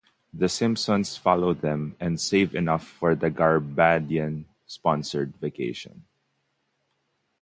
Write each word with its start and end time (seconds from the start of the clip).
The 0.33 0.49
Simpsons 0.49 1.15
follow 1.15 1.53
them 1.53 1.95
and 1.99 2.19
save 2.19 2.55
enough 2.55 2.87
for 2.87 3.11
a 3.11 3.15
Garabedian-sponsored 3.15 5.35
vacation. 5.37 6.05